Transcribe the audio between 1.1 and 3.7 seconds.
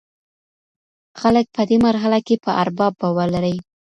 خلګ په دې مرحله کي په ارباب باور لري.